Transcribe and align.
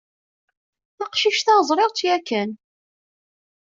Taqcict-a 0.97 1.53
ẓriɣ-tt 1.69 2.05
yakan. 2.07 2.51